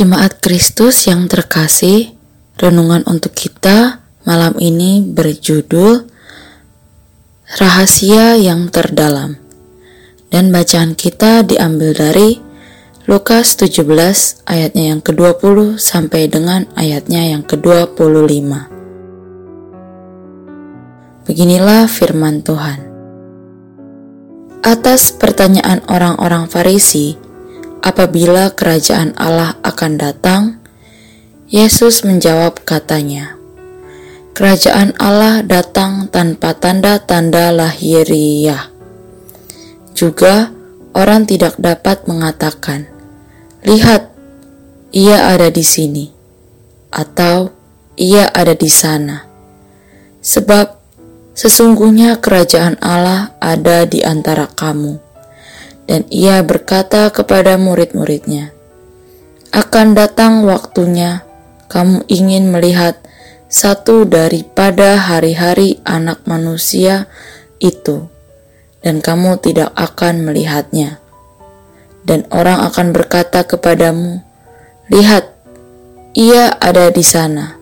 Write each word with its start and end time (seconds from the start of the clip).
Jemaat 0.00 0.40
Kristus 0.40 1.12
yang 1.12 1.28
terkasih, 1.28 2.16
renungan 2.56 3.04
untuk 3.04 3.36
kita 3.36 4.00
malam 4.24 4.56
ini 4.56 5.04
berjudul 5.04 6.08
Rahasia 7.60 8.40
yang 8.40 8.72
Terdalam. 8.72 9.36
Dan 10.32 10.56
bacaan 10.56 10.96
kita 10.96 11.44
diambil 11.44 11.92
dari 11.92 12.40
Lukas 13.04 13.60
17 13.60 14.48
ayatnya 14.48 14.96
yang 14.96 15.04
ke-20 15.04 15.76
sampai 15.76 16.32
dengan 16.32 16.64
ayatnya 16.80 17.36
yang 17.36 17.44
ke-25. 17.44 18.00
Beginilah 21.28 21.84
firman 21.92 22.40
Tuhan. 22.40 22.88
Atas 24.64 25.12
pertanyaan 25.12 25.84
orang-orang 25.92 26.48
Farisi, 26.48 27.20
apabila 27.80 28.52
kerajaan 28.52 29.16
Allah 29.16 29.56
akan 29.64 29.92
datang, 29.96 30.42
Yesus 31.50 32.06
menjawab 32.06 32.62
katanya, 32.62 33.36
Kerajaan 34.30 34.96
Allah 34.96 35.42
datang 35.42 36.08
tanpa 36.08 36.56
tanda-tanda 36.56 37.50
lahiriah. 37.52 38.70
Juga 39.92 40.54
orang 40.94 41.26
tidak 41.26 41.58
dapat 41.58 42.06
mengatakan, 42.06 42.86
Lihat, 43.66 44.08
ia 44.94 45.28
ada 45.34 45.52
di 45.52 45.60
sini, 45.66 46.08
atau 46.88 47.52
ia 47.98 48.30
ada 48.32 48.56
di 48.56 48.70
sana. 48.72 49.28
Sebab 50.24 50.80
sesungguhnya 51.36 52.22
kerajaan 52.22 52.80
Allah 52.80 53.36
ada 53.42 53.84
di 53.84 54.00
antara 54.00 54.48
kamu 54.48 55.09
dan 55.90 56.06
ia 56.06 56.38
berkata 56.46 57.10
kepada 57.10 57.58
murid-muridnya, 57.58 58.54
"Akan 59.50 59.98
datang 59.98 60.46
waktunya 60.46 61.26
kamu 61.66 62.06
ingin 62.06 62.54
melihat 62.54 62.94
satu 63.50 64.06
daripada 64.06 64.94
hari-hari 64.94 65.82
Anak 65.82 66.22
Manusia 66.30 67.10
itu, 67.58 68.06
dan 68.86 69.02
kamu 69.02 69.42
tidak 69.42 69.74
akan 69.74 70.22
melihatnya." 70.22 71.02
Dan 72.06 72.22
orang 72.30 72.62
akan 72.70 72.94
berkata 72.94 73.42
kepadamu, 73.42 74.22
"Lihat, 74.94 75.26
ia 76.14 76.54
ada 76.54 76.86
di 76.94 77.02
sana. 77.02 77.58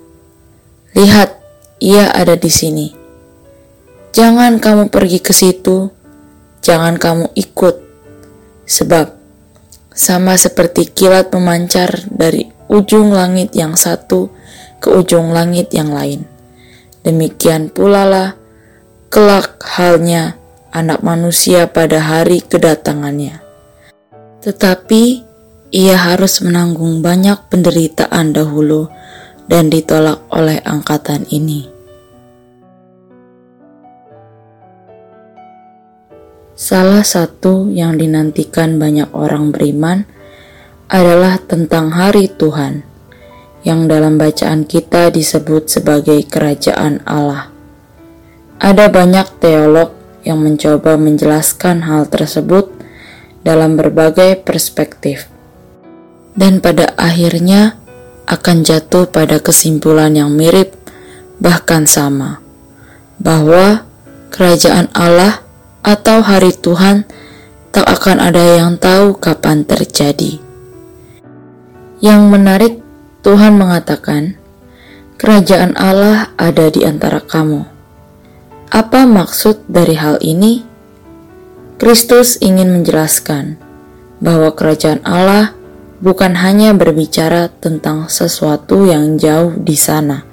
Lihat, 0.93 1.33
ia 1.81 2.12
ada 2.12 2.37
di 2.37 2.53
sini." 2.53 2.93
Jangan 4.12 4.61
kamu 4.61 4.93
pergi 4.93 5.25
ke 5.25 5.33
situ, 5.33 5.89
jangan 6.61 7.01
kamu 7.01 7.33
ikut 7.33 7.88
Sebab 8.69 9.16
sama 9.97 10.36
seperti 10.36 10.92
kilat 10.92 11.33
memancar 11.33 12.05
dari 12.12 12.47
ujung 12.69 13.10
langit 13.10 13.56
yang 13.56 13.75
satu 13.75 14.28
ke 14.78 14.92
ujung 14.92 15.33
langit 15.33 15.72
yang 15.72 15.91
lain. 15.91 16.28
Demikian 17.02 17.72
pula 17.72 18.05
lah 18.05 18.28
kelak 19.08 19.56
halnya 19.64 20.36
anak 20.69 21.00
manusia 21.00 21.66
pada 21.72 21.98
hari 21.98 22.44
kedatangannya. 22.44 23.41
Tetapi 24.44 25.03
ia 25.72 25.97
harus 25.97 26.44
menanggung 26.44 27.00
banyak 27.00 27.48
penderitaan 27.48 28.36
dahulu 28.36 28.92
dan 29.48 29.72
ditolak 29.72 30.20
oleh 30.28 30.60
angkatan 30.62 31.25
ini. 31.32 31.78
Salah 36.59 37.06
satu 37.06 37.70
yang 37.70 38.03
dinantikan 38.03 38.83
banyak 38.83 39.14
orang 39.14 39.55
beriman 39.55 40.03
adalah 40.91 41.38
tentang 41.38 41.94
hari 41.94 42.27
Tuhan, 42.27 42.82
yang 43.62 43.87
dalam 43.87 44.19
bacaan 44.19 44.66
kita 44.66 45.15
disebut 45.15 45.71
sebagai 45.71 46.19
Kerajaan 46.27 46.99
Allah. 47.06 47.55
Ada 48.59 48.91
banyak 48.91 49.38
teolog 49.38 49.94
yang 50.27 50.43
mencoba 50.43 50.99
menjelaskan 50.99 51.87
hal 51.87 52.10
tersebut 52.10 52.75
dalam 53.47 53.78
berbagai 53.78 54.43
perspektif, 54.43 55.31
dan 56.34 56.59
pada 56.59 56.91
akhirnya 56.99 57.78
akan 58.27 58.66
jatuh 58.66 59.06
pada 59.06 59.38
kesimpulan 59.38 60.11
yang 60.11 60.34
mirip, 60.34 60.75
bahkan 61.38 61.87
sama, 61.87 62.43
bahwa 63.22 63.87
Kerajaan 64.34 64.91
Allah 64.91 65.47
atau 65.88 66.21
hari 66.21 66.53
Tuhan, 66.53 67.09
tak 67.72 67.88
akan 67.88 68.21
ada 68.21 68.60
yang 68.60 68.76
tahu 68.76 69.16
kapan 69.16 69.65
terjadi. 69.65 70.37
Yang 72.04 72.22
menarik, 72.28 72.75
Tuhan 73.25 73.56
mengatakan, 73.56 74.37
"Kerajaan 75.16 75.81
Allah 75.81 76.28
ada 76.37 76.69
di 76.69 76.84
antara 76.84 77.25
kamu." 77.25 77.65
Apa 78.69 79.09
maksud 79.09 79.65
dari 79.65 79.97
hal 79.97 80.21
ini? 80.21 80.60
Kristus 81.81 82.37
ingin 82.44 82.69
menjelaskan 82.69 83.56
bahwa 84.20 84.53
kerajaan 84.53 85.00
Allah 85.09 85.56
bukan 86.05 86.37
hanya 86.37 86.76
berbicara 86.76 87.49
tentang 87.49 88.12
sesuatu 88.12 88.84
yang 88.84 89.16
jauh 89.16 89.56
di 89.56 89.72
sana. 89.72 90.28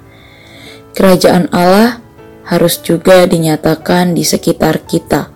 Kerajaan 0.92 1.48
Allah 1.48 2.04
harus 2.44 2.76
juga 2.84 3.24
dinyatakan 3.24 4.12
di 4.12 4.22
sekitar 4.22 4.84
kita 4.84 5.35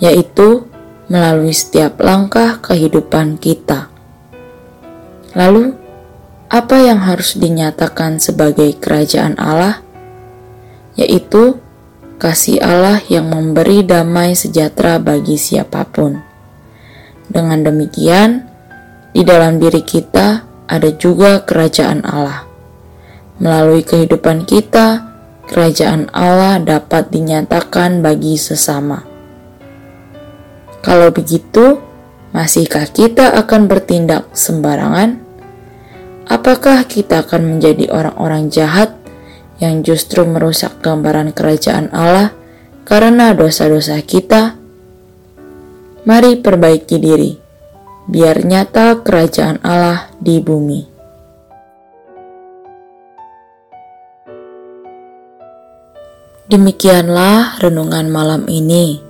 yaitu 0.00 0.64
melalui 1.12 1.52
setiap 1.52 2.00
langkah 2.00 2.58
kehidupan 2.64 3.36
kita. 3.36 3.92
Lalu, 5.36 5.76
apa 6.50 6.76
yang 6.82 7.04
harus 7.06 7.38
dinyatakan 7.38 8.18
sebagai 8.18 8.74
kerajaan 8.80 9.38
Allah? 9.38 9.84
Yaitu 10.98 11.62
kasih 12.18 12.58
Allah 12.58 12.98
yang 13.06 13.30
memberi 13.30 13.86
damai 13.86 14.34
sejahtera 14.34 14.98
bagi 14.98 15.38
siapa 15.38 15.86
pun. 15.86 16.18
Dengan 17.30 17.62
demikian, 17.62 18.50
di 19.14 19.22
dalam 19.22 19.62
diri 19.62 19.86
kita 19.86 20.42
ada 20.66 20.90
juga 20.94 21.42
kerajaan 21.46 22.02
Allah. 22.02 22.46
Melalui 23.38 23.86
kehidupan 23.86 24.46
kita, 24.46 25.06
kerajaan 25.46 26.10
Allah 26.14 26.58
dapat 26.62 27.10
dinyatakan 27.10 28.02
bagi 28.02 28.38
sesama. 28.38 29.09
Kalau 30.80 31.12
begitu, 31.12 31.76
masihkah 32.32 32.88
kita 32.88 33.36
akan 33.36 33.68
bertindak 33.68 34.32
sembarangan? 34.32 35.20
Apakah 36.24 36.88
kita 36.88 37.26
akan 37.26 37.56
menjadi 37.56 37.92
orang-orang 37.92 38.48
jahat 38.48 38.96
yang 39.60 39.84
justru 39.84 40.24
merusak 40.24 40.80
gambaran 40.80 41.36
kerajaan 41.36 41.92
Allah 41.92 42.32
karena 42.88 43.36
dosa-dosa 43.36 44.00
kita? 44.00 44.56
Mari 46.08 46.40
perbaiki 46.40 46.96
diri, 46.96 47.36
biar 48.08 48.40
nyata 48.40 49.04
kerajaan 49.04 49.60
Allah 49.60 50.08
di 50.16 50.40
bumi. 50.40 50.80
Demikianlah 56.48 57.60
renungan 57.60 58.08
malam 58.08 58.48
ini. 58.48 59.09